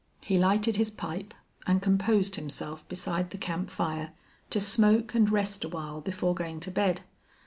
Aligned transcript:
He 0.21 0.39
lighted 0.39 0.77
his 0.77 0.89
pipe 0.89 1.31
and 1.67 1.79
composed 1.79 2.35
himself 2.35 2.89
beside 2.89 3.29
the 3.29 3.37
camp 3.37 3.69
fire 3.69 4.13
to 4.49 4.59
smoke 4.59 5.13
and 5.13 5.29
rest 5.31 5.63
awhile 5.63 6.01
before 6.01 6.33
going 6.33 6.59
to 6.61 6.71
bed. 6.71 7.01